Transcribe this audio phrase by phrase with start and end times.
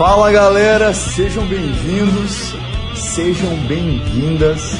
[0.00, 2.54] Fala galera, sejam bem-vindos,
[2.94, 4.72] sejam bem-vindas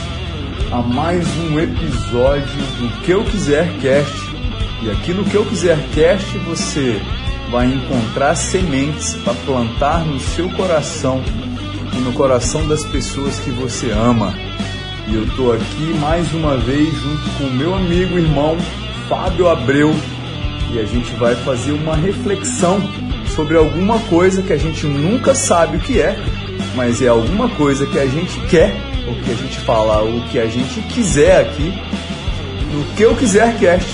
[0.73, 4.17] a mais um episódio do Que Eu Quiser Cast.
[4.83, 6.99] E aqui no Que Eu Quiser Cast você
[7.51, 11.23] vai encontrar sementes para plantar no seu coração
[11.93, 14.33] e no coração das pessoas que você ama.
[15.07, 18.57] E eu tô aqui mais uma vez junto com o meu amigo e irmão
[19.07, 19.95] Fábio Abreu
[20.73, 22.81] e a gente vai fazer uma reflexão
[23.31, 26.17] sobre alguma coisa que a gente nunca sabe o que é,
[26.75, 28.75] mas é alguma coisa que a gente quer,
[29.07, 31.73] ou que a gente fala, o que a gente quiser aqui,
[32.73, 33.89] no que eu quiser cast.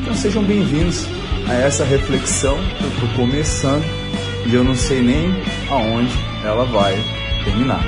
[0.00, 1.06] Então sejam bem-vindos
[1.48, 3.84] a essa reflexão que eu estou começando
[4.46, 5.34] e eu não sei nem
[5.70, 6.94] aonde ela vai
[7.44, 7.82] terminar.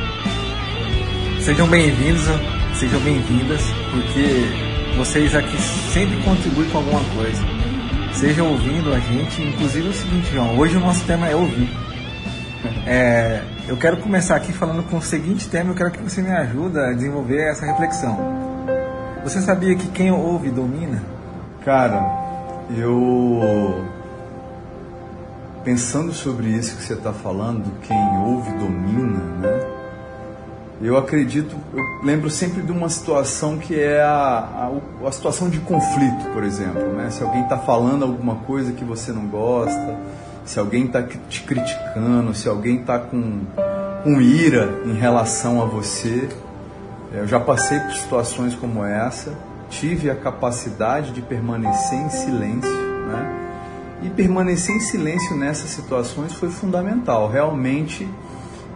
[1.41, 2.23] Sejam bem-vindos,
[2.75, 3.61] sejam bem-vindas,
[3.91, 5.57] porque vocês aqui
[5.93, 7.56] sempre contribuem com alguma coisa.
[8.19, 11.69] Sejam ouvindo a gente, inclusive é o seguinte, João, hoje o nosso tema é ouvir.
[12.87, 16.31] É, eu quero começar aqui falando com o seguinte tema, eu quero que você me
[16.31, 18.19] ajude a desenvolver essa reflexão.
[19.23, 21.03] Você sabia que quem ouve domina?
[21.63, 22.01] Cara,
[22.75, 23.85] eu
[25.63, 29.76] pensando sobre isso que você está falando, quem ouve domina, né?
[30.81, 34.71] Eu acredito, eu lembro sempre de uma situação que é a,
[35.03, 37.09] a, a situação de conflito, por exemplo, né?
[37.11, 39.97] Se alguém está falando alguma coisa que você não gosta,
[40.45, 43.41] se alguém está te criticando, se alguém está com,
[44.05, 46.29] com ira em relação a você.
[47.13, 49.33] Eu já passei por situações como essa,
[49.71, 52.71] tive a capacidade de permanecer em silêncio,
[53.07, 53.35] né?
[54.03, 57.31] E permanecer em silêncio nessas situações foi fundamental.
[57.31, 58.07] Realmente,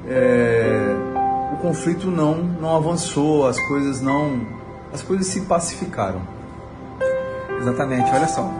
[0.09, 0.97] é,
[1.53, 4.47] o conflito não não avançou, as coisas não,
[4.93, 6.21] as coisas se pacificaram.
[7.59, 8.11] Exatamente.
[8.11, 8.51] Olha só.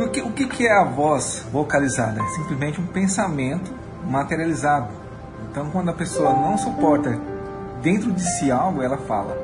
[0.00, 2.20] O que, o que é a voz vocalizada?
[2.20, 3.72] É simplesmente um pensamento
[4.04, 4.88] materializado.
[5.50, 7.16] Então, quando a pessoa não suporta
[7.80, 9.36] dentro de si algo, ela fala.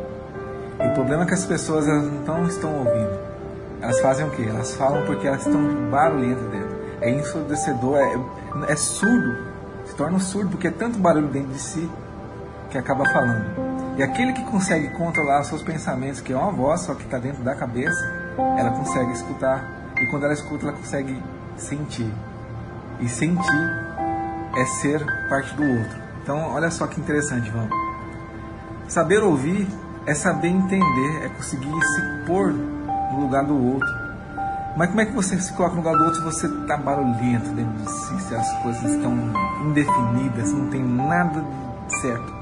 [0.80, 3.20] E o problema é que as pessoas não estão ouvindo.
[3.81, 4.44] Elas fazem o quê?
[4.48, 6.81] Elas falam porque elas estão barulhentas dentro.
[7.00, 9.36] É ensurdecedor, é, é surdo.
[9.86, 11.88] Se torna surdo porque é tanto barulho dentro de si
[12.70, 13.70] que acaba falando.
[13.98, 17.42] E aquele que consegue controlar seus pensamentos, que é uma voz só que está dentro
[17.42, 18.00] da cabeça,
[18.56, 19.92] ela consegue escutar.
[20.00, 21.22] E quando ela escuta, ela consegue
[21.56, 22.10] sentir.
[23.00, 23.70] E sentir
[24.56, 25.98] é ser parte do outro.
[26.22, 27.70] Então, olha só que interessante, vamos.
[28.88, 29.69] Saber ouvir
[30.06, 33.88] é saber entender, é conseguir se pôr no lugar do outro.
[34.76, 37.50] Mas como é que você se coloca no lugar do outro se você está barulhento
[37.50, 39.12] dentro de si, se as coisas estão
[39.66, 41.44] indefinidas, não tem nada
[42.00, 42.40] certo?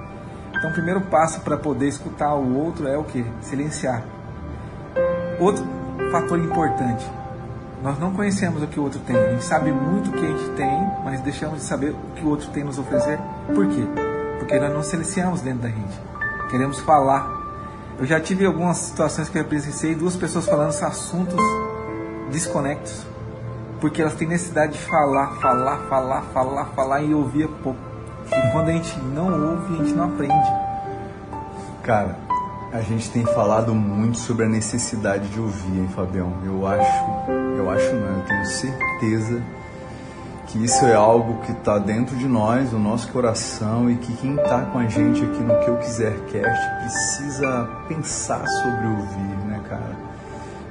[0.59, 3.25] Então, o primeiro passo para poder escutar o outro é o que?
[3.41, 4.03] Silenciar.
[5.39, 5.65] Outro
[6.11, 7.09] fator importante:
[7.83, 9.17] nós não conhecemos o que o outro tem.
[9.17, 12.25] A gente sabe muito o que a gente tem, mas deixamos de saber o que
[12.25, 13.19] o outro tem nos oferecer.
[13.55, 13.87] Por quê?
[14.39, 16.01] Porque nós não silenciamos dentro da gente.
[16.51, 17.39] Queremos falar
[17.99, 21.35] eu já tive algumas situações que eu presenciei duas pessoas falando assuntos
[22.31, 23.05] desconectos,
[23.81, 27.88] porque elas têm necessidade de falar, falar, falar, falar, falar e ouvir pouco.
[28.33, 30.53] E quando a gente não ouve, a gente não aprende.
[31.83, 32.16] Cara,
[32.72, 36.33] a gente tem falado muito sobre a necessidade de ouvir, hein, Fabião?
[36.44, 37.05] Eu acho,
[37.56, 39.43] eu acho não, eu tenho certeza
[40.49, 44.34] que isso é algo que está dentro de nós, o nosso coração, e que quem
[44.34, 49.61] está com a gente aqui no Que Eu Quiser Cast precisa pensar sobre ouvir, né,
[49.69, 49.97] cara?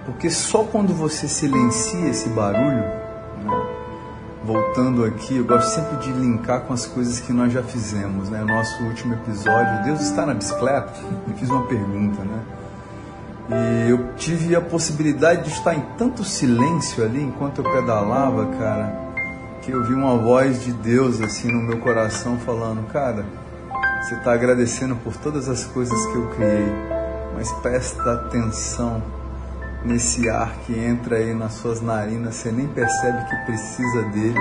[0.06, 2.84] Porque só quando você silencia esse barulho,
[4.47, 8.41] voltando aqui, eu gosto sempre de linkar com as coisas que nós já fizemos, né?
[8.46, 10.94] Nosso último episódio, Deus está na bicicleta?
[11.28, 12.44] Me fiz uma pergunta, né?
[13.50, 19.08] E eu tive a possibilidade de estar em tanto silêncio ali enquanto eu pedalava, cara
[19.68, 23.25] que eu vi uma voz de Deus assim no meu coração falando, cara,
[24.02, 26.72] você está agradecendo por todas as coisas que eu criei,
[27.35, 29.03] mas presta atenção
[29.88, 34.40] nesse ar que entra aí nas suas narinas, você nem percebe que precisa dele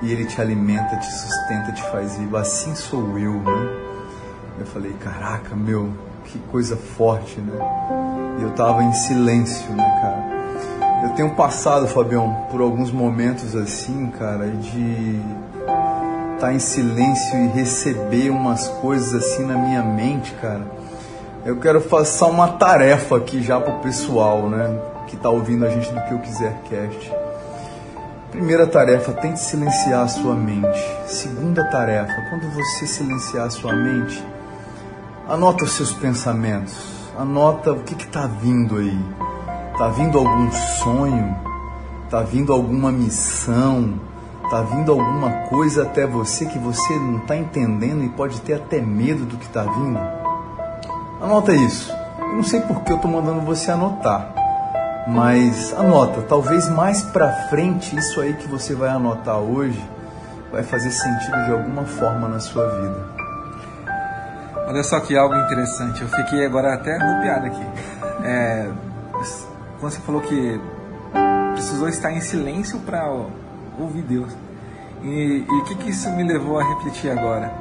[0.00, 2.36] e ele te alimenta, te sustenta, te faz vivo.
[2.36, 3.92] Assim sou eu, né?
[4.60, 5.92] Eu falei, caraca, meu,
[6.24, 7.58] que coisa forte, né?
[8.38, 10.32] E eu tava em silêncio, né, cara?
[11.04, 15.20] Eu tenho passado, Fabião, por alguns momentos assim, cara, de
[16.34, 20.62] estar tá em silêncio e receber umas coisas assim na minha mente, cara.
[21.44, 24.78] Eu quero passar uma tarefa aqui já pro pessoal, né,
[25.08, 27.12] que tá ouvindo a gente do que eu quiser cast.
[28.30, 30.80] Primeira tarefa, tente silenciar a sua mente.
[31.06, 34.24] Segunda tarefa, quando você silenciar a sua mente,
[35.28, 36.76] anota os seus pensamentos,
[37.18, 38.98] anota o que está vindo aí
[39.76, 41.34] Tá vindo algum sonho?
[42.10, 43.98] Tá vindo alguma missão?
[44.50, 48.80] Tá vindo alguma coisa até você que você não está entendendo e pode ter até
[48.80, 50.21] medo do que está vindo?
[51.22, 51.94] Anota isso.
[52.18, 54.34] Eu não sei por que eu estou mandando você anotar,
[55.06, 56.20] mas anota.
[56.22, 59.80] Talvez mais para frente isso aí que você vai anotar hoje
[60.50, 63.06] vai fazer sentido de alguma forma na sua vida.
[64.66, 66.02] Olha só que algo interessante.
[66.02, 67.66] Eu fiquei agora até arrupiado aqui.
[68.24, 68.68] É,
[69.78, 70.60] quando você falou que
[71.52, 73.08] precisou estar em silêncio para
[73.78, 74.36] ouvir Deus.
[75.02, 77.52] E o que, que isso me levou a refletir agora?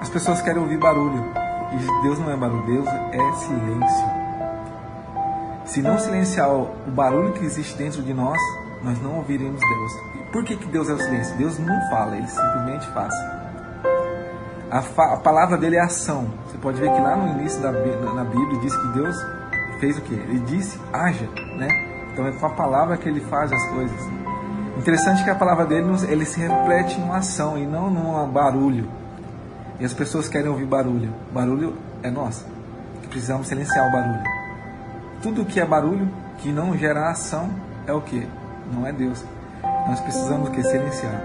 [0.00, 1.39] As pessoas querem ouvir barulho.
[1.72, 4.20] E Deus não é barulho, Deus é silêncio.
[5.64, 8.38] Se não silenciar o barulho que existe dentro de nós,
[8.82, 9.92] nós não ouviremos Deus.
[10.32, 11.36] Por que, que Deus é o silêncio?
[11.36, 13.14] Deus não fala, ele simplesmente faz.
[14.70, 16.28] A, fa a palavra dele é ação.
[16.46, 19.16] Você pode ver que lá no início da na Bíblia diz que Deus
[19.80, 20.14] fez o que?
[20.14, 21.68] Ele disse, haja, né?
[22.12, 24.08] Então é com a palavra que ele faz as coisas.
[24.76, 28.88] Interessante que a palavra dele ele se reflete em uma ação e não num barulho.
[29.80, 31.12] E as pessoas querem ouvir barulho.
[31.32, 32.10] Barulho é
[33.02, 34.22] que precisamos silenciar o barulho.
[35.22, 37.50] Tudo que é barulho, que não gera ação,
[37.86, 38.26] é o que?
[38.72, 39.24] Não é Deus.
[39.88, 41.20] Nós precisamos que silenciar.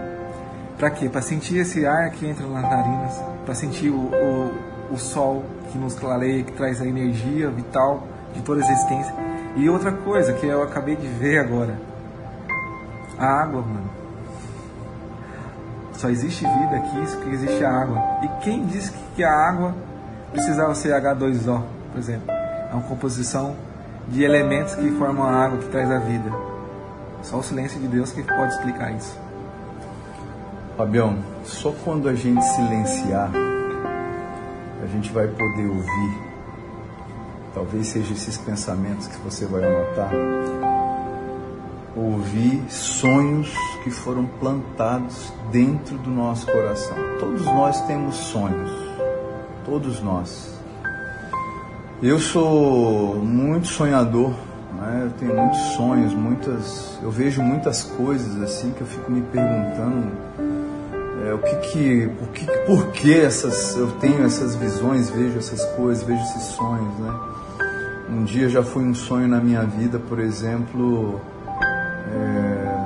[0.78, 1.10] Para quê?
[1.10, 5.78] Para sentir esse ar que entra nas narinas, para sentir o, o, o sol que
[5.78, 9.14] nos clareia, que traz a energia vital de toda a existência.
[9.56, 11.80] E outra coisa que eu acabei de ver agora,
[13.18, 14.05] a água, mano.
[15.98, 18.02] Só existe vida aqui, isso que existe a água.
[18.24, 19.74] E quem disse que a água
[20.32, 21.62] precisava ser H2O,
[21.92, 22.30] por exemplo?
[22.30, 23.56] É uma composição
[24.08, 26.32] de elementos que formam a água que traz a vida.
[27.24, 29.18] Só o silêncio de Deus que pode explicar isso.
[30.78, 33.32] Fabião, só quando a gente silenciar,
[34.84, 36.36] a gente vai poder ouvir.
[37.54, 40.12] Talvez seja esses pensamentos que você vai anotar.
[41.96, 43.54] Ouvir sonhos
[43.84, 46.98] que foram plantados dentro do nosso coração.
[47.20, 48.72] Todos nós temos sonhos.
[49.64, 50.60] Todos nós.
[52.02, 54.34] Eu sou muito sonhador
[54.76, 55.04] né?
[55.06, 60.12] Eu tenho muitos sonhos, muitas, eu vejo muitas coisas assim que eu fico me perguntando
[61.26, 65.64] é, o que que, por que, por que essas, eu tenho essas visões, vejo essas
[65.76, 67.14] coisas, vejo esses sonhos, né?
[68.10, 71.20] Um dia já foi um sonho na minha vida, por exemplo,
[72.16, 72.86] é,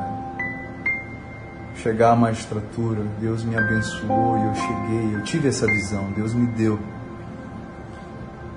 [1.75, 3.03] chegar à magistratura.
[3.19, 6.79] Deus me abençoou e eu cheguei, eu tive essa visão, Deus me deu.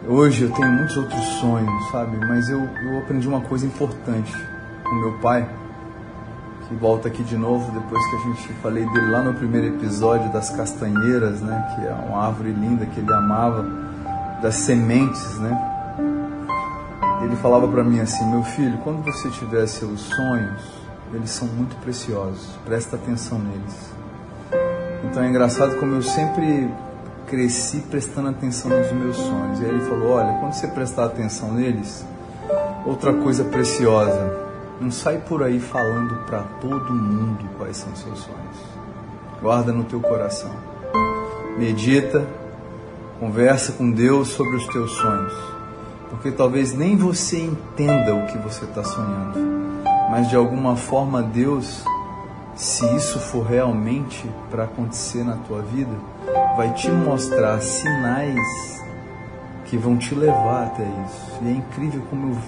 [0.09, 2.17] Hoje eu tenho muitos outros sonhos, sabe?
[2.27, 4.33] Mas eu, eu aprendi uma coisa importante
[4.85, 5.49] com meu pai,
[6.69, 10.33] que volta aqui de novo depois que a gente falei dele lá no primeiro episódio
[10.33, 11.73] das castanheiras, né?
[11.75, 13.65] Que é uma árvore linda que ele amava,
[14.43, 15.72] das sementes, né?
[17.23, 20.63] Ele falava para mim assim, meu filho, quando você tiver seus sonhos,
[21.15, 23.93] eles são muito preciosos, presta atenção neles.
[25.05, 26.71] Então é engraçado como eu sempre
[27.27, 29.61] cresci prestando atenção nos meus sonhos.
[29.61, 32.05] E aí ele falou: Olha, quando você prestar atenção neles,
[32.87, 34.43] outra coisa preciosa,
[34.81, 38.57] não sai por aí falando para todo mundo quais são seus sonhos.
[39.41, 40.51] Guarda no teu coração.
[41.59, 42.27] Medita,
[43.21, 45.52] conversa com Deus sobre os teus sonhos.
[46.13, 51.83] Porque talvez nem você entenda o que você está sonhando, mas de alguma forma Deus,
[52.55, 55.97] se isso for realmente para acontecer na tua vida,
[56.55, 58.39] vai te mostrar sinais
[59.65, 61.39] que vão te levar até isso.
[61.41, 62.39] E é incrível como eu,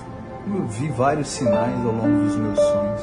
[0.45, 3.01] como eu vi vários sinais ao longo dos meus sonhos.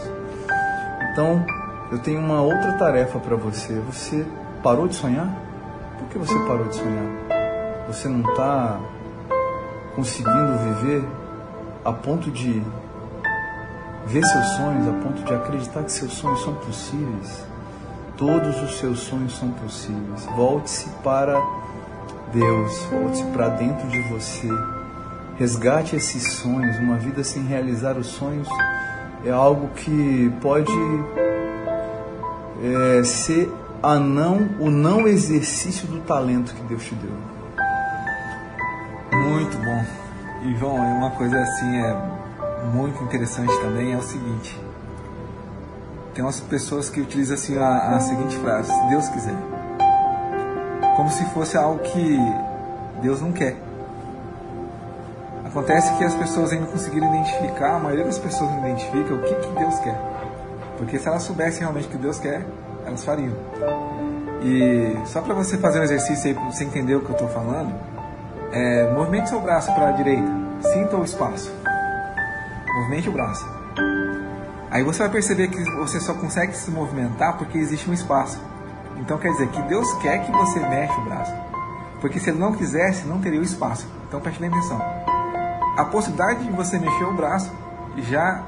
[1.12, 1.44] Então,
[1.92, 3.82] eu tenho uma outra tarefa para você.
[3.92, 4.26] Você
[4.62, 5.28] parou de sonhar?
[5.98, 7.06] Por que você parou de sonhar?
[7.88, 8.80] Você não está
[9.96, 11.04] conseguindo viver
[11.84, 12.62] a ponto de
[14.06, 17.52] ver seus sonhos, a ponto de acreditar que seus sonhos são possíveis?
[18.22, 20.28] todos os seus sonhos são possíveis.
[20.36, 21.42] Volte-se para
[22.32, 24.48] Deus, volte-se para dentro de você.
[25.40, 26.78] Resgate esses sonhos.
[26.78, 28.48] Uma vida sem realizar os sonhos
[29.26, 30.72] é algo que pode
[32.64, 37.31] é, ser a não, o não exercício do talento que Deus te deu.
[39.32, 39.86] Muito bom.
[40.44, 41.96] E João, uma coisa assim é
[42.74, 44.60] muito interessante também é o seguinte
[46.14, 49.36] tem umas pessoas que utilizam assim a, a seguinte frase: se Deus quiser.
[50.96, 52.18] Como se fosse algo que
[53.02, 53.56] Deus não quer.
[55.46, 59.36] Acontece que as pessoas ainda conseguiram identificar, a maioria das pessoas não identifica o que,
[59.36, 60.00] que Deus quer.
[60.78, 62.46] Porque se elas soubessem realmente o que Deus quer,
[62.86, 63.36] elas fariam.
[64.44, 67.28] E só para você fazer um exercício aí, para você entender o que eu estou
[67.30, 67.74] falando,
[68.52, 70.28] é, movimente seu braço para a direita,
[70.74, 71.52] sinta o espaço.
[72.76, 73.46] Movimente o braço.
[74.70, 78.40] Aí você vai perceber que você só consegue se movimentar porque existe um espaço.
[78.98, 81.34] Então quer dizer que Deus quer que você mexa o braço.
[82.00, 83.88] Porque se ele não quisesse, não teria o espaço.
[84.08, 84.82] Então preste atenção.
[85.78, 87.52] A possibilidade de você mexer o braço
[87.98, 88.44] já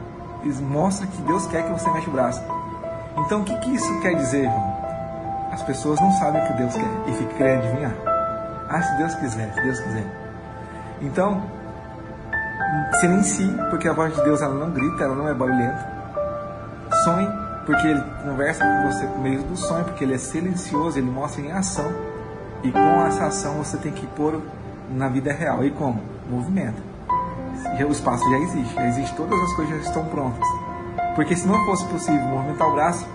[0.62, 2.41] mostra que Deus quer que você mexa o braço.
[3.17, 4.74] Então o que, que isso quer dizer, irmão?
[5.51, 8.12] As pessoas não sabem o que Deus quer e ficam querendo adivinhar.
[8.73, 10.03] Ah, se Deus quiser, se Deus quiser.
[10.99, 11.43] Então,
[12.99, 15.87] silencie, porque a voz de Deus ela não grita, ela não é barulhenta.
[17.03, 17.29] Sonhe,
[17.67, 21.43] porque ele conversa com você por meio do sonho, porque ele é silencioso, ele mostra
[21.43, 21.91] em ação.
[22.63, 24.41] E com essa ação você tem que pôr
[24.89, 25.63] na vida real.
[25.63, 26.01] E como?
[26.27, 26.81] Movimento.
[27.87, 30.47] O espaço já existe, já existe, todas as coisas já estão prontas.
[31.13, 33.07] Porque se não fosse possível movimentar o braço,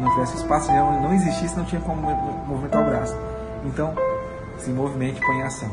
[0.00, 2.00] não tivesse espaço, já não existisse, não tinha como
[2.46, 3.14] movimentar o braço.
[3.66, 3.94] Então,
[4.58, 5.70] se movimente, põe em ação.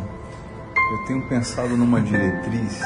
[0.92, 2.82] Eu tenho pensado numa diretriz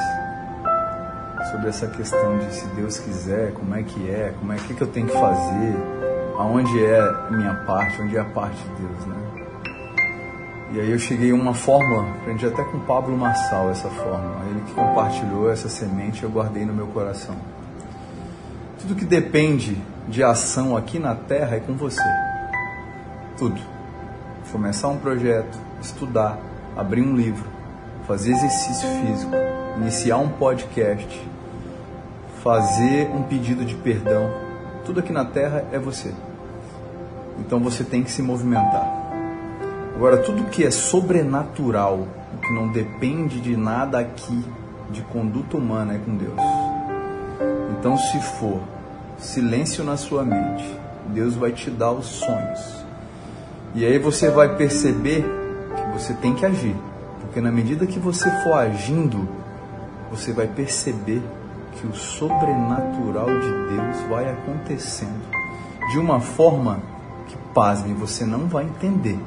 [1.52, 4.82] sobre essa questão de se Deus quiser, como é que é, como é que, que
[4.82, 5.76] eu tenho que fazer,
[6.38, 9.16] aonde é minha parte, onde é a parte de Deus, né?
[10.72, 14.62] E aí eu cheguei a uma fórmula, aprendi até com Pablo Marçal essa fórmula, ele
[14.62, 17.36] que compartilhou essa semente, eu guardei no meu coração.
[18.80, 22.04] Tudo que depende de ação aqui na Terra é com você.
[23.38, 23.60] Tudo.
[24.52, 26.38] Começar um projeto, estudar,
[26.76, 27.46] abrir um livro,
[28.08, 29.32] fazer exercício físico,
[29.78, 31.30] iniciar um podcast,
[32.44, 34.30] fazer um pedido de perdão.
[34.86, 36.14] Tudo aqui na Terra é você.
[37.40, 39.00] Então você tem que se movimentar.
[39.96, 42.08] Agora, tudo que é sobrenatural,
[42.42, 44.46] que não depende de nada aqui,
[44.90, 46.40] de conduta humana, é com Deus.
[47.78, 48.62] Então, se for
[49.18, 50.66] silêncio na sua mente,
[51.08, 52.86] Deus vai te dar os sonhos.
[53.76, 55.39] E aí você vai perceber
[56.00, 56.76] você tem que agir.
[57.20, 59.28] Porque na medida que você for agindo,
[60.10, 61.22] você vai perceber
[61.74, 65.30] que o sobrenatural de Deus vai acontecendo
[65.92, 66.80] de uma forma
[67.28, 69.20] que, pasme, você não vai entender.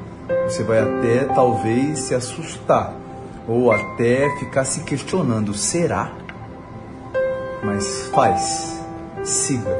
[0.45, 2.95] Você vai até talvez se assustar
[3.47, 6.11] ou até ficar se questionando: será?
[7.63, 8.81] Mas faz,
[9.23, 9.79] siga,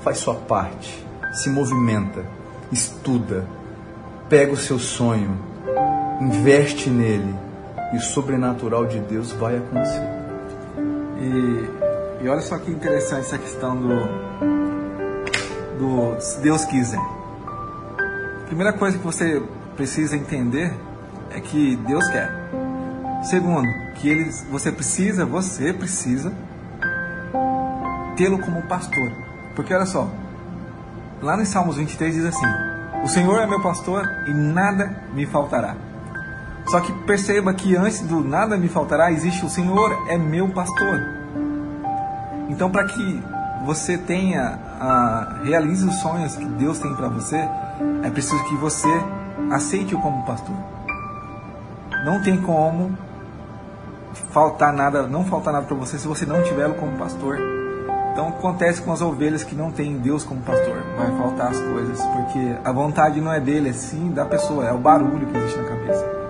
[0.00, 2.24] faz sua parte, se movimenta,
[2.70, 3.44] estuda,
[4.28, 5.36] pega o seu sonho,
[6.20, 7.34] investe nele
[7.92, 10.08] e o sobrenatural de Deus vai acontecer.
[11.18, 13.88] E, e olha só que interessante essa questão do,
[15.78, 17.00] do se Deus quiser.
[18.46, 19.42] Primeira coisa que você
[19.76, 20.72] precisa entender
[21.30, 22.30] é que Deus quer.
[23.22, 26.32] Segundo, que ele, você precisa, você precisa
[28.16, 29.10] tê-lo como pastor.
[29.54, 30.08] Porque olha só,
[31.22, 32.46] lá no Salmos 23 diz assim:
[33.02, 35.76] O Senhor é meu pastor e nada me faltará.
[36.66, 41.00] Só que perceba que antes do nada me faltará, existe o Senhor é meu pastor.
[42.48, 43.22] Então, para que
[43.64, 47.48] você tenha, a, realize os sonhos que Deus tem para você,
[48.02, 48.88] é preciso que você
[49.50, 50.54] aceite-o como pastor.
[52.04, 52.96] Não tem como
[54.30, 57.38] faltar nada, não faltar nada para você se você não tiver como pastor.
[58.12, 60.76] Então acontece com as ovelhas que não têm Deus como pastor.
[60.96, 64.72] Vai faltar as coisas, porque a vontade não é dele, é sim da pessoa, é
[64.72, 66.23] o barulho que existe na cabeça.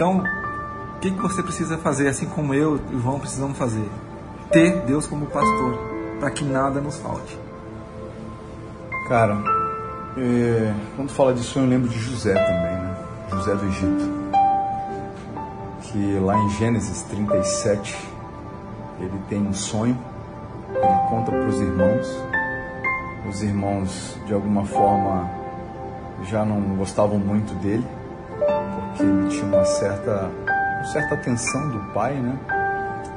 [0.00, 0.24] Então,
[0.96, 3.86] o que, que você precisa fazer, assim como eu e o João precisamos fazer?
[4.50, 5.78] Ter Deus como pastor,
[6.18, 7.38] para que nada nos falte.
[9.08, 9.36] Cara,
[10.16, 12.96] é, quando fala sonho, eu lembro de José também, né?
[13.30, 14.10] José do Egito.
[15.82, 17.94] Que lá em Gênesis 37,
[19.00, 19.98] ele tem um sonho,
[20.70, 22.24] ele conta para os irmãos.
[23.28, 25.30] Os irmãos, de alguma forma,
[26.22, 27.84] já não gostavam muito dele,
[28.90, 32.38] porque ele tinha uma certa, uma certa atenção do pai, né?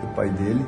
[0.02, 0.66] Do pai dele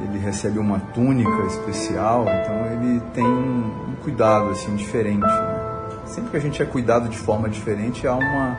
[0.00, 5.26] ele recebe uma túnica especial, então ele tem um, cuidado assim diferente.
[5.26, 6.02] Né?
[6.06, 8.56] Sempre que a gente é cuidado de forma diferente, há uma,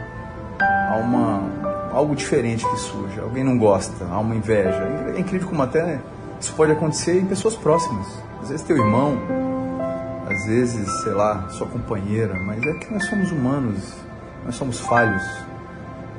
[0.60, 1.42] há uma
[1.92, 3.20] algo diferente que surge.
[3.20, 4.84] Alguém não gosta, há uma inveja.
[5.16, 6.00] É incrível como até
[6.40, 8.08] isso pode acontecer em pessoas próximas.
[8.42, 9.18] Às vezes teu irmão,
[10.30, 13.96] às vezes, sei lá, sua companheira, mas é que nós somos humanos,
[14.46, 15.24] nós somos falhos.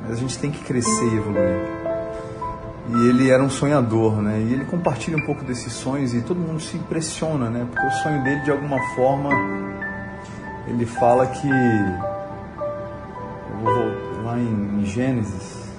[0.02, 1.80] Mas a gente tem que crescer e evoluir.
[2.92, 4.40] E ele era um sonhador, né?
[4.40, 7.64] E ele compartilha um pouco desses sonhos e todo mundo se impressiona, né?
[7.70, 9.30] Porque o sonho dele, de alguma forma,
[10.66, 11.48] ele fala que.
[11.48, 12.00] Eu
[13.62, 15.70] vou voltar lá em, Gênesis.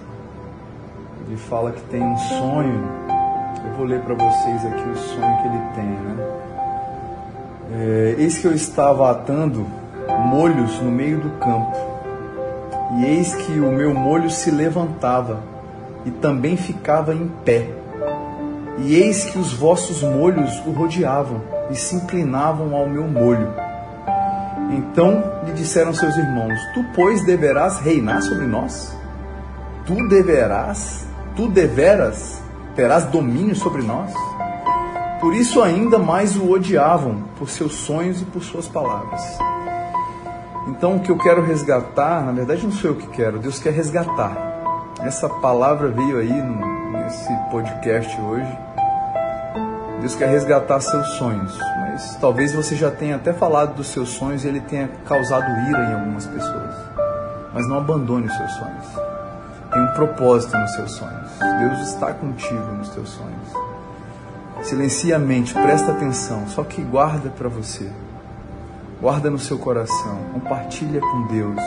[1.28, 2.82] Ele fala que tem um sonho.
[3.66, 6.16] Eu vou ler para vocês aqui o sonho que ele tem, né?
[7.74, 9.66] É, eis que eu estava atando
[10.26, 11.78] molhos no meio do campo,
[12.98, 15.44] e eis que o meu molho se levantava
[16.06, 17.70] e também ficava em pé.
[18.80, 23.54] E eis que os vossos molhos o rodeavam e se inclinavam ao meu molho.
[24.72, 28.96] Então lhe disseram seus irmãos: Tu, pois, deverás reinar sobre nós?
[29.86, 31.06] Tu deverás,
[31.36, 32.42] tu deveras
[32.76, 34.14] terás domínio sobre nós?
[35.20, 39.51] Por isso ainda mais o odiavam, por seus sonhos e por suas palavras.
[40.68, 43.74] Então o que eu quero resgatar, na verdade não sou eu que quero, Deus quer
[43.74, 44.36] resgatar.
[45.02, 46.32] Essa palavra veio aí
[46.92, 48.58] nesse podcast hoje.
[50.00, 54.44] Deus quer resgatar seus sonhos, mas talvez você já tenha até falado dos seus sonhos
[54.44, 56.76] e ele tenha causado ira em algumas pessoas.
[57.54, 58.86] Mas não abandone os seus sonhos.
[59.72, 61.30] Tem um propósito nos seus sonhos.
[61.60, 63.72] Deus está contigo nos teus sonhos.
[64.64, 67.90] Silencia a mente, presta atenção, só que guarda para você.
[69.02, 71.60] Guarda no seu coração, compartilha com Deus,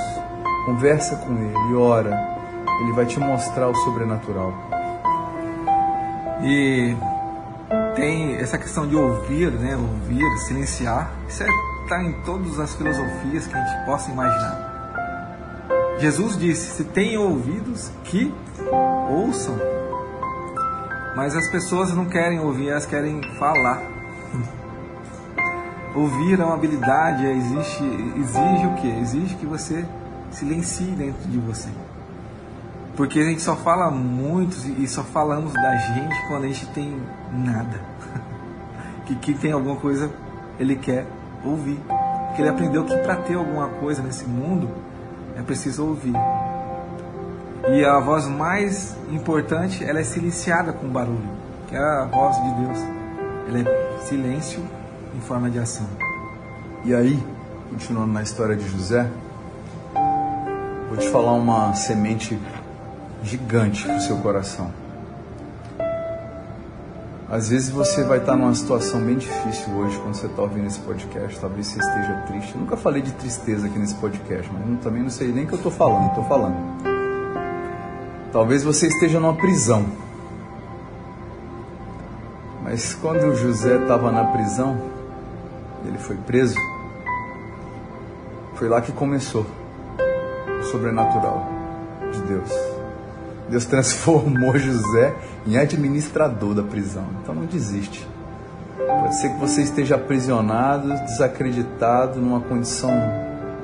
[0.66, 2.32] conversa com Ele, ora.
[2.80, 4.52] Ele vai te mostrar o sobrenatural.
[6.44, 6.96] E
[7.96, 9.76] tem essa questão de ouvir, né?
[9.76, 11.10] Ouvir, silenciar.
[11.28, 11.42] Isso
[11.82, 15.96] está é, em todas as filosofias que a gente possa imaginar.
[15.98, 18.32] Jesus disse: Se tem ouvidos, que
[19.10, 19.56] ouçam.
[21.16, 23.82] Mas as pessoas não querem ouvir, elas querem falar.
[25.94, 27.84] Ouvir é uma habilidade, exige,
[28.16, 28.88] exige o que?
[28.88, 29.86] Exige que você
[30.32, 31.68] silencie dentro de você.
[32.96, 37.00] Porque a gente só fala muito e só falamos da gente quando a gente tem
[37.32, 37.80] nada.
[39.06, 40.10] que quem tem alguma coisa,
[40.58, 41.06] ele quer
[41.44, 41.78] ouvir.
[42.26, 44.68] Porque ele aprendeu que para ter alguma coisa nesse mundo,
[45.36, 46.14] é preciso ouvir.
[47.68, 51.30] E a voz mais importante, ela é silenciada com barulho,
[51.68, 52.78] que é a voz de Deus.
[53.48, 54.60] Ela é silêncio
[55.14, 55.86] em forma de ação.
[56.84, 57.18] E aí,
[57.70, 59.08] continuando na história de José,
[60.88, 62.38] vou te falar uma semente
[63.22, 64.70] gigante para o seu coração.
[67.30, 70.78] Às vezes você vai estar numa situação bem difícil hoje quando você está ouvindo esse
[70.80, 71.40] podcast.
[71.40, 72.54] Talvez você esteja triste.
[72.54, 75.46] Eu nunca falei de tristeza aqui nesse podcast, mas eu também não sei nem o
[75.46, 76.08] que eu estou falando.
[76.10, 76.56] Estou falando.
[78.30, 79.86] Talvez você esteja numa prisão.
[82.62, 84.93] Mas quando José estava na prisão,
[85.86, 86.56] ele foi preso.
[88.54, 89.46] Foi lá que começou
[90.60, 91.48] o sobrenatural
[92.12, 92.50] de Deus.
[93.48, 95.14] Deus transformou José
[95.46, 97.04] em administrador da prisão.
[97.22, 98.08] Então não desiste.
[98.76, 102.90] Pode ser que você esteja aprisionado, desacreditado, numa condição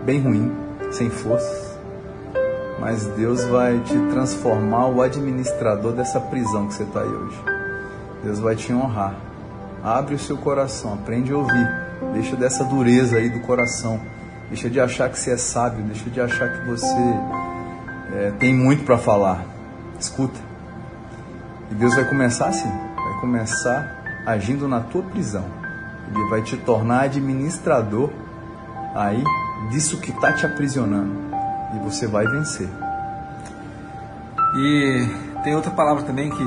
[0.04, 0.52] bem ruim,
[0.90, 1.78] sem forças.
[2.78, 7.40] Mas Deus vai te transformar o administrador dessa prisão que você está aí hoje.
[8.22, 9.14] Deus vai te honrar.
[9.82, 11.79] Abre o seu coração, aprende a ouvir.
[12.12, 14.00] Deixa dessa dureza aí do coração.
[14.48, 17.14] Deixa de achar que você é sábio, deixa de achar que você
[18.12, 19.44] é, tem muito para falar.
[19.98, 20.38] Escuta.
[21.70, 25.44] E Deus vai começar assim, vai começar agindo na tua prisão.
[26.12, 28.10] Ele vai te tornar administrador
[28.94, 29.22] aí
[29.70, 31.12] disso que está te aprisionando.
[31.74, 32.68] E você vai vencer.
[34.56, 35.06] E
[35.44, 36.44] tem outra palavra também que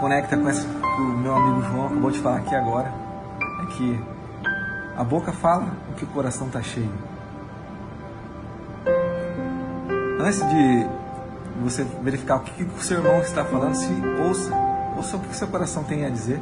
[0.00, 2.92] conecta com essa que o meu amigo João acabou de falar aqui agora.
[3.62, 4.13] É que
[4.96, 6.92] a boca fala o que o coração está cheio.
[10.20, 10.86] Antes de
[11.62, 13.92] você verificar o que, que o seu irmão está falando, se
[14.26, 14.54] ouça,
[14.96, 16.40] ouça o que, que seu coração tem a dizer.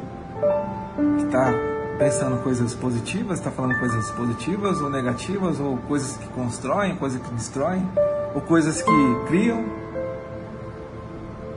[1.17, 1.51] Que está
[1.97, 7.33] pensando coisas positivas, está falando coisas positivas ou negativas, ou coisas que constroem, coisas que
[7.33, 7.87] destroem,
[8.33, 9.65] ou coisas que criam.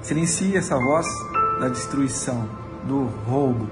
[0.03, 1.07] Silencie essa voz
[1.61, 2.49] da destruição,
[2.85, 3.69] do roubo,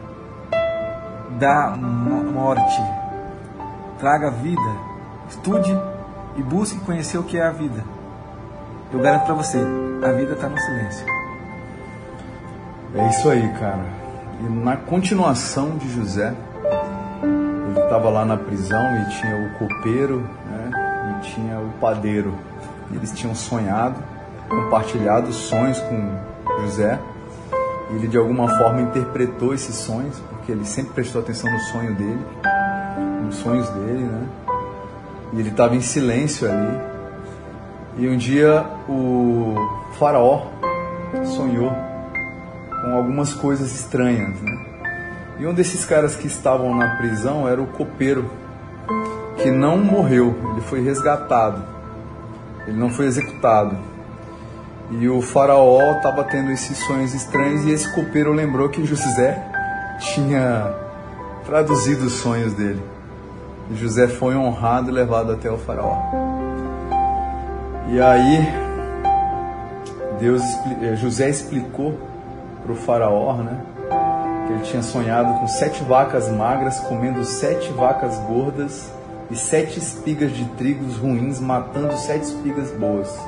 [1.38, 3.03] da morte.
[4.04, 4.60] Traga vida,
[5.30, 5.74] estude
[6.36, 7.82] e busque conhecer o que é a vida.
[8.92, 11.06] Eu garanto para você, a vida está no silêncio.
[12.94, 13.82] É isso aí, cara.
[14.40, 16.34] E na continuação de José,
[17.22, 20.70] ele estava lá na prisão e tinha o copeiro né,
[21.16, 22.34] e tinha o padeiro.
[22.92, 23.96] Eles tinham sonhado,
[24.50, 27.00] compartilhado sonhos com José.
[27.90, 31.94] E ele de alguma forma interpretou esses sonhos, porque ele sempre prestou atenção no sonho
[31.94, 32.20] dele,
[33.24, 34.26] nos sonhos dele, né?
[35.32, 36.78] E ele estava em silêncio ali,
[37.96, 39.54] e um dia o
[39.98, 40.46] faraó
[41.24, 41.72] sonhou
[42.82, 44.58] com algumas coisas estranhas, né?
[45.38, 48.30] E um desses caras que estavam na prisão era o copeiro,
[49.36, 51.62] que não morreu, ele foi resgatado.
[52.66, 53.76] Ele não foi executado.
[54.90, 59.40] E o faraó estava tendo esses sonhos estranhos e esse copeiro lembrou que José
[59.98, 60.72] tinha
[61.44, 62.82] traduzido os sonhos dele.
[63.72, 65.96] José foi honrado e levado até o faraó.
[67.88, 68.64] E aí
[70.18, 70.42] Deus,
[70.82, 71.98] eh, José explicou
[72.62, 73.60] para o faraó, né,
[74.46, 78.90] que ele tinha sonhado com sete vacas magras comendo sete vacas gordas
[79.30, 83.18] e sete espigas de trigos ruins matando sete espigas boas.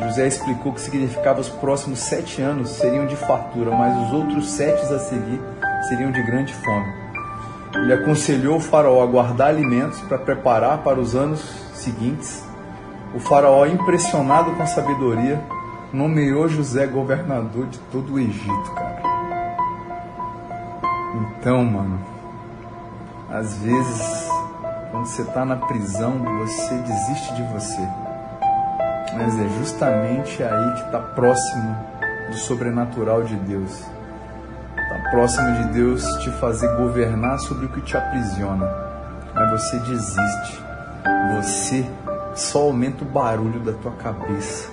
[0.00, 4.82] José explicou que significava os próximos sete anos seriam de fartura, mas os outros sete
[4.92, 5.40] a seguir
[5.88, 7.05] seriam de grande fome.
[7.82, 11.40] Ele aconselhou o faraó a guardar alimentos para preparar para os anos
[11.74, 12.44] seguintes.
[13.14, 15.42] O faraó, impressionado com a sabedoria,
[15.92, 19.02] nomeou José governador de todo o Egito, cara.
[21.14, 21.98] Então, mano,
[23.30, 24.28] às vezes,
[24.90, 27.88] quando você está na prisão, você desiste de você.
[29.16, 31.76] Mas é justamente aí que está próximo
[32.28, 33.95] do sobrenatural de Deus.
[35.10, 38.68] Próximo de Deus te fazer governar sobre o que te aprisiona.
[39.32, 40.64] Mas você desiste.
[41.36, 41.86] Você
[42.34, 44.68] só aumenta o barulho da tua cabeça.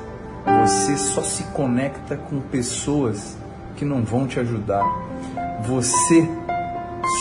[0.62, 3.38] Você só se conecta com pessoas
[3.76, 4.84] que não vão te ajudar.
[5.62, 6.28] Você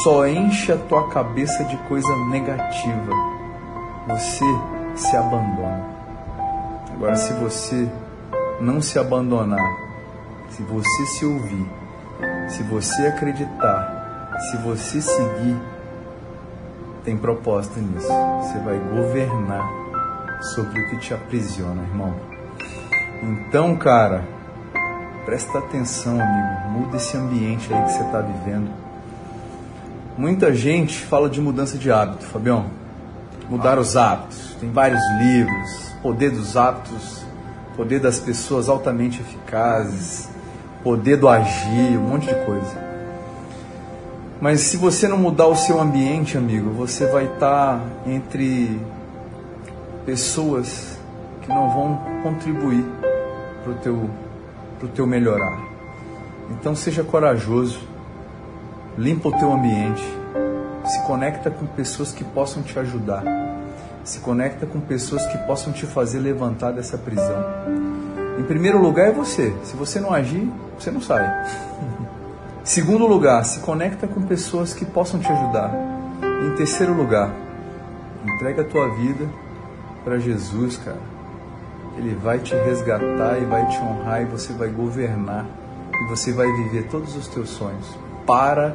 [0.03, 3.13] só enche a tua cabeça de coisa negativa.
[4.09, 4.45] Você
[4.95, 5.85] se abandona.
[6.95, 7.89] Agora, se você
[8.61, 9.77] não se abandonar,
[10.49, 11.82] se você se ouvir,
[12.49, 15.57] se você acreditar, se você seguir,
[17.05, 18.09] tem propósito nisso.
[18.41, 19.69] Você vai governar
[20.55, 22.15] sobre o que te aprisiona, irmão.
[23.23, 24.25] Então, cara,
[25.25, 26.69] presta atenção, amigo.
[26.71, 28.71] Muda esse ambiente aí que você está vivendo.
[30.17, 32.67] Muita gente fala de mudança de hábito, Fabião.
[33.49, 34.57] Mudar os hábitos.
[34.61, 35.93] Tem vários livros.
[36.03, 37.25] Poder dos hábitos,
[37.77, 40.29] poder das pessoas altamente eficazes,
[40.83, 42.93] poder do agir, um monte de coisa.
[44.41, 48.81] Mas se você não mudar o seu ambiente, amigo, você vai estar entre
[50.05, 50.99] pessoas
[51.43, 52.85] que não vão contribuir
[53.63, 54.11] para o teu,
[54.81, 55.61] pro teu melhorar.
[56.51, 57.81] Então seja corajoso,
[58.99, 60.05] limpa o teu ambiente,
[60.85, 63.23] se conecta com pessoas que possam te ajudar,
[64.03, 67.92] se conecta com pessoas que possam te fazer levantar dessa prisão.
[68.39, 69.55] Em primeiro lugar é você.
[69.63, 71.25] Se você não agir, você não sai.
[72.65, 75.73] Segundo lugar, se conecta com pessoas que possam te ajudar.
[76.47, 77.33] Em terceiro lugar,
[78.25, 79.29] entrega a tua vida
[80.05, 81.13] para Jesus, cara.
[81.99, 85.45] Ele vai te resgatar e vai te honrar e você vai governar
[85.93, 87.99] e você vai viver todos os teus sonhos.
[88.27, 88.75] Para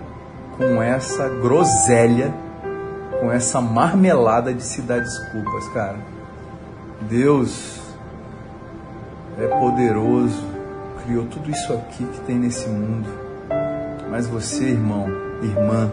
[0.58, 2.34] com essa groselha,
[3.20, 5.98] com essa marmelada de se dar desculpas, cara.
[7.02, 7.87] Deus
[9.38, 10.44] é poderoso,
[11.04, 13.08] criou tudo isso aqui que tem nesse mundo.
[14.10, 15.08] Mas você, irmão,
[15.42, 15.92] irmã,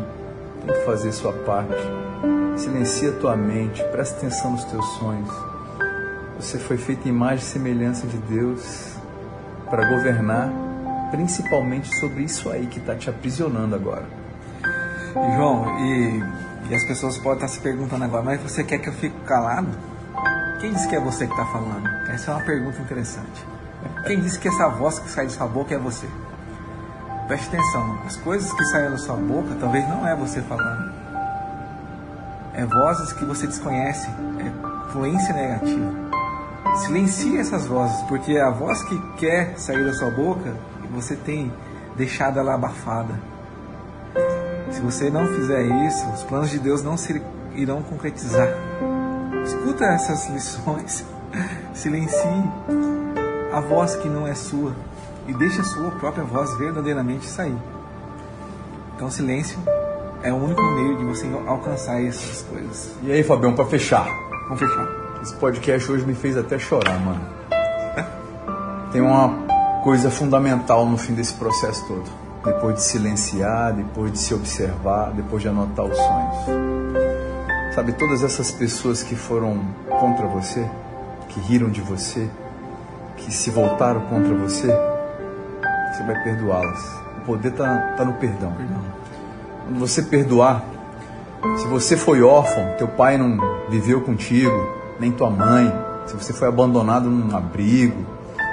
[0.65, 1.83] tem que fazer sua parte.
[2.57, 5.31] Silencia tua mente, presta atenção nos teus sonhos.
[6.39, 8.95] Você foi feito em imagem e semelhança de Deus
[9.69, 10.51] para governar,
[11.11, 14.05] principalmente sobre isso aí que está te aprisionando agora.
[15.37, 16.23] João, e,
[16.71, 19.69] e, as pessoas podem estar se perguntando agora, mas você quer que eu fique calado?
[20.61, 21.89] Quem disse que é você que está falando?
[22.09, 23.47] Essa é uma pergunta interessante.
[24.07, 26.09] Quem disse que essa voz que sai de sua boca é você?
[27.27, 30.93] Preste atenção, as coisas que saem da sua boca talvez não é você falando.
[32.53, 35.91] É vozes que você desconhece, é fluência negativa.
[36.77, 40.55] Silencie essas vozes, porque a voz que quer sair da sua boca,
[40.91, 41.53] você tem
[41.97, 43.15] deixado ela abafada.
[44.71, 47.23] Se você não fizer isso, os planos de Deus não se
[47.55, 48.49] irão concretizar.
[49.45, 51.05] Escuta essas lições,
[51.75, 52.45] silencie
[53.53, 54.75] a voz que não é sua
[55.29, 57.57] e deixe a sua própria voz verdadeiramente sair.
[58.97, 59.59] Então, silêncio
[60.23, 62.93] é o único meio de você alcançar essas coisas.
[63.03, 64.07] E aí, Fabião, para fechar?
[64.45, 64.89] Vamos fechar.
[65.23, 67.21] Esse podcast hoje me fez até chorar, mano.
[68.93, 69.29] Tem uma
[69.83, 72.05] coisa fundamental no fim desse processo todo.
[72.45, 77.04] Depois de silenciar, depois de se observar, depois de anotar os sonhos.
[77.75, 79.59] Sabe, todas essas pessoas que foram
[79.99, 80.65] contra você,
[81.29, 82.31] que riram de você,
[83.17, 87.01] que se voltaram contra você, você vai perdoá-las.
[87.19, 88.53] O poder está tá no perdão.
[88.53, 88.81] perdão.
[89.65, 90.65] Quando você perdoar,
[91.57, 94.55] se você foi órfão, teu pai não viveu contigo,
[95.01, 95.73] nem tua mãe,
[96.07, 98.07] se você foi abandonado num abrigo,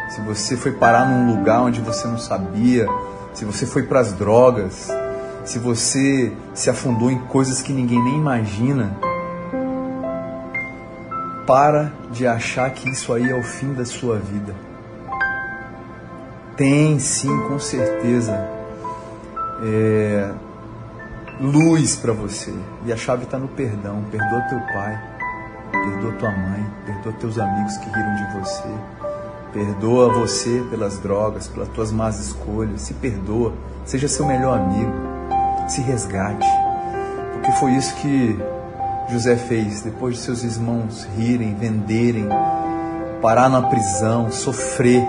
[0.09, 2.87] se você foi parar num lugar onde você não sabia,
[3.35, 4.89] se você foi para as drogas,
[5.45, 8.97] se você se afundou em coisas que ninguém nem imagina,
[11.45, 14.53] para de achar que isso aí é o fim da sua vida.
[16.55, 18.33] Tem sim, com certeza,
[19.63, 20.31] é,
[21.39, 22.53] luz para você.
[22.85, 24.03] E a chave está no perdão.
[24.11, 25.01] Perdoa teu pai,
[25.71, 28.69] perdoa tua mãe, perdoa teus amigos que riram de você.
[29.53, 32.81] Perdoa você pelas drogas, pelas tuas más escolhas.
[32.81, 33.53] Se perdoa.
[33.85, 34.93] Seja seu melhor amigo.
[35.67, 36.47] Se resgate.
[37.33, 38.39] Porque foi isso que
[39.11, 42.29] José fez depois de seus irmãos rirem, venderem,
[43.21, 45.05] parar na prisão, sofrer.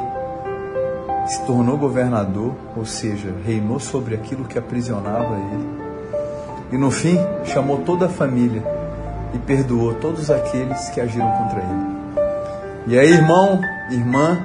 [1.27, 5.83] Se tornou governador, ou seja, reinou sobre aquilo que aprisionava ele.
[6.73, 8.65] E no fim, chamou toda a família
[9.33, 11.93] e perdoou todos aqueles que agiram contra ele.
[12.89, 14.45] E aí, irmão, irmã,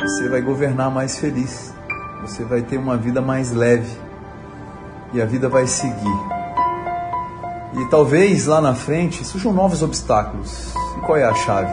[0.00, 1.74] você vai governar mais feliz.
[2.22, 3.94] Você vai ter uma vida mais leve.
[5.12, 6.39] E a vida vai seguir.
[7.72, 10.74] E talvez lá na frente surjam novos obstáculos.
[10.96, 11.72] E qual é a chave?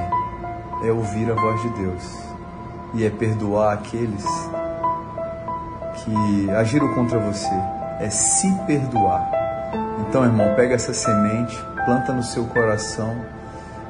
[0.83, 2.03] É ouvir a voz de Deus.
[2.93, 4.23] E é perdoar aqueles
[5.95, 7.53] que agiram contra você.
[7.99, 9.29] É se perdoar.
[10.01, 13.25] Então, irmão, pega essa semente, planta no seu coração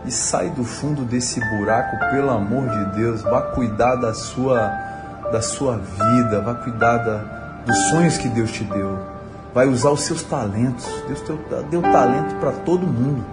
[0.05, 4.85] e sai do fundo desse buraco, pelo amor de Deus, vá cuidar da sua
[5.31, 7.17] da sua vida, vá cuidar da,
[7.65, 9.16] dos sonhos que Deus te deu.
[9.53, 10.85] Vai usar os seus talentos.
[11.07, 13.25] Deus deu, deu talento para todo mundo.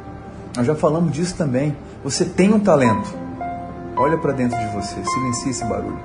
[0.57, 1.77] Nós já falamos disso também.
[2.03, 3.13] Você tem um talento.
[3.97, 5.99] Olha para dentro de você, silencie esse barulho.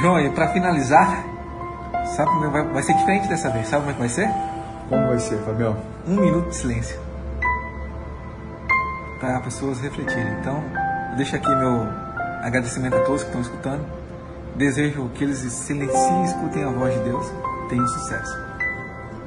[0.00, 1.24] João, e para finalizar,
[2.16, 3.68] sabe como vai, vai ser diferente dessa vez?
[3.68, 4.28] Sabe como é que vai ser?
[4.88, 5.76] Como vai ser, Fabião?
[6.06, 7.04] Um minuto de silêncio
[9.24, 10.38] para pessoas refletirem.
[10.40, 10.62] Então,
[11.10, 11.88] eu deixo aqui meu
[12.42, 13.84] agradecimento a todos que estão escutando.
[14.56, 17.26] Desejo que eles silenciem e escutem a voz de Deus.
[17.68, 18.43] Tenham sucesso.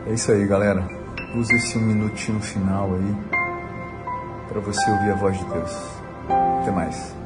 [0.07, 0.87] É isso aí, galera.
[1.35, 3.15] Use esse minutinho final aí
[4.47, 6.01] para você ouvir a voz de Deus.
[6.61, 7.16] Até mais.